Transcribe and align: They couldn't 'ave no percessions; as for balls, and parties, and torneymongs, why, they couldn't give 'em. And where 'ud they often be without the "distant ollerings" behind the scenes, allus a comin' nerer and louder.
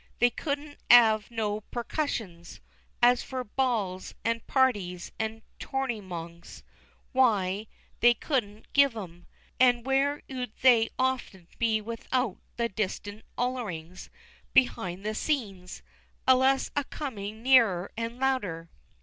They 0.17 0.31
couldn't 0.31 0.79
'ave 0.89 1.25
no 1.29 1.61
percessions; 1.69 2.59
as 3.03 3.21
for 3.21 3.43
balls, 3.43 4.15
and 4.25 4.43
parties, 4.47 5.11
and 5.19 5.43
torneymongs, 5.59 6.63
why, 7.11 7.67
they 7.99 8.15
couldn't 8.15 8.73
give 8.73 8.97
'em. 8.97 9.27
And 9.59 9.85
where 9.85 10.23
'ud 10.27 10.53
they 10.63 10.89
often 10.97 11.47
be 11.59 11.81
without 11.81 12.39
the 12.57 12.67
"distant 12.67 13.23
ollerings" 13.37 14.09
behind 14.55 15.05
the 15.05 15.13
scenes, 15.13 15.83
allus 16.27 16.71
a 16.75 16.83
comin' 16.85 17.43
nerer 17.43 17.91
and 17.95 18.17
louder. 18.17 18.71